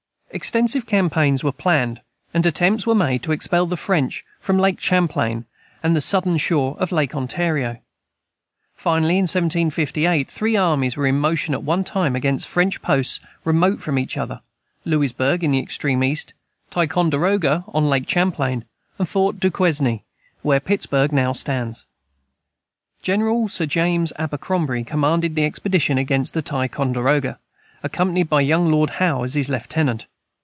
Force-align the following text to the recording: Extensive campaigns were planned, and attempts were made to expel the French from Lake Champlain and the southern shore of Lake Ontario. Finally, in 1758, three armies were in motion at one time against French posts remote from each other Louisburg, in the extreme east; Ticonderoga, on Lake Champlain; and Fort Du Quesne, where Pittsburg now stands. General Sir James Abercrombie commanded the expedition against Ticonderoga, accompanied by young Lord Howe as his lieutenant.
Extensive 0.33 0.85
campaigns 0.85 1.43
were 1.43 1.51
planned, 1.51 1.99
and 2.33 2.45
attempts 2.45 2.87
were 2.87 2.95
made 2.95 3.21
to 3.23 3.33
expel 3.33 3.65
the 3.65 3.75
French 3.75 4.23
from 4.39 4.57
Lake 4.57 4.79
Champlain 4.79 5.43
and 5.83 5.93
the 5.93 5.99
southern 5.99 6.37
shore 6.37 6.77
of 6.79 6.93
Lake 6.93 7.13
Ontario. 7.13 7.79
Finally, 8.73 9.15
in 9.17 9.23
1758, 9.23 10.29
three 10.29 10.55
armies 10.55 10.95
were 10.95 11.05
in 11.05 11.19
motion 11.19 11.53
at 11.53 11.63
one 11.63 11.83
time 11.83 12.15
against 12.15 12.47
French 12.47 12.81
posts 12.81 13.19
remote 13.43 13.81
from 13.81 13.99
each 13.99 14.15
other 14.15 14.39
Louisburg, 14.85 15.43
in 15.43 15.51
the 15.51 15.59
extreme 15.59 16.01
east; 16.01 16.31
Ticonderoga, 16.69 17.65
on 17.67 17.87
Lake 17.89 18.07
Champlain; 18.07 18.63
and 18.97 19.09
Fort 19.09 19.37
Du 19.37 19.51
Quesne, 19.51 19.99
where 20.43 20.61
Pittsburg 20.61 21.11
now 21.11 21.33
stands. 21.33 21.85
General 23.01 23.49
Sir 23.49 23.65
James 23.65 24.13
Abercrombie 24.17 24.85
commanded 24.85 25.35
the 25.35 25.43
expedition 25.43 25.97
against 25.97 26.33
Ticonderoga, 26.35 27.37
accompanied 27.83 28.29
by 28.29 28.39
young 28.39 28.71
Lord 28.71 28.91
Howe 28.91 29.23
as 29.23 29.33
his 29.33 29.49
lieutenant. 29.49 30.05